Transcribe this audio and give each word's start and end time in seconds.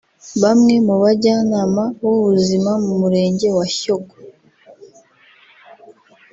Bamwe 0.41 0.75
mu 0.85 0.95
bajyanama 1.03 1.83
b’ubuzima 2.01 2.71
mu 2.85 2.93
Murenge 3.01 3.47
wa 3.57 3.65
Shyogwe 3.75 4.21